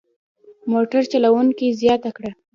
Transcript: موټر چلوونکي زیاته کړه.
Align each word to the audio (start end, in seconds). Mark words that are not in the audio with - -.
موټر 0.71 1.01
چلوونکي 1.11 1.67
زیاته 1.81 2.09
کړه. 2.17 2.31